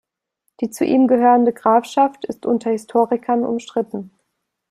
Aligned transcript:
Die 0.61 0.71
zu 0.71 0.83
ihm 0.83 1.07
gehörende 1.07 1.53
Grafschaft 1.53 2.25
ist 2.25 2.47
unter 2.47 2.71
Historikern 2.71 3.45
umstritten. 3.45 4.09